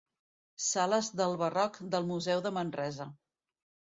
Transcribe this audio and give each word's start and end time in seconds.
Sales 0.67 1.09
del 1.19 1.35
Barroc 1.41 1.77
del 1.95 2.09
Museu 2.13 2.43
de 2.47 2.53
Manresa. 2.57 3.09